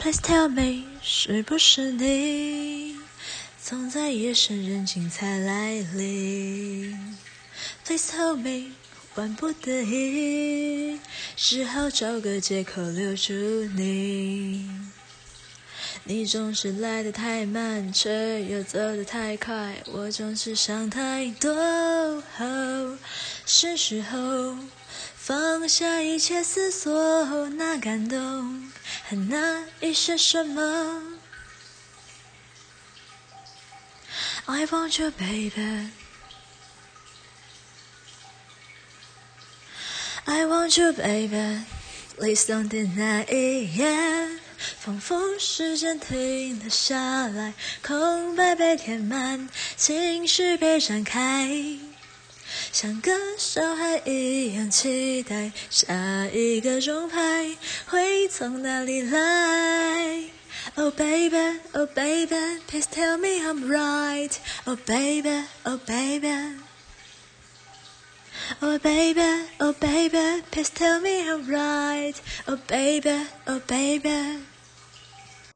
[0.00, 2.94] Please tell me，是不是你，
[3.60, 7.16] 总在夜深人静才来临
[7.84, 8.70] ？Please tell me，
[9.16, 11.00] 万不得已，
[11.36, 13.32] 只好找个借口留住
[13.74, 14.70] 你。
[16.04, 22.22] 你总是来得太慢，却又走得太快，我总是想太多。
[23.44, 24.56] 是时候
[25.16, 28.70] 放下一切思索，那感动
[29.08, 31.02] 和那一些什么。
[34.44, 35.88] I want you, baby.
[40.26, 41.64] I want you, baby.
[42.18, 44.40] Please don't deny it.
[44.80, 51.78] 仿佛时间停了下来，空白被填满，情绪被展开，
[52.72, 57.56] 像个小孩一样期待下一个钟拍
[57.87, 60.23] 会从哪里来。
[60.75, 64.31] Oh baby, oh baby, please tell me I'm right.
[64.65, 66.57] Oh baby, oh baby.
[68.61, 72.13] Oh baby, oh baby, please tell me I'm right.
[72.47, 74.46] Oh baby, oh baby.